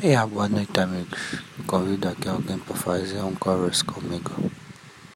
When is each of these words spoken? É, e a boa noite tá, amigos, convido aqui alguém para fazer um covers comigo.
É, 0.00 0.12
e 0.12 0.14
a 0.14 0.24
boa 0.24 0.48
noite 0.48 0.70
tá, 0.72 0.84
amigos, 0.84 1.18
convido 1.66 2.08
aqui 2.08 2.28
alguém 2.28 2.56
para 2.56 2.76
fazer 2.76 3.20
um 3.20 3.34
covers 3.34 3.82
comigo. 3.82 4.30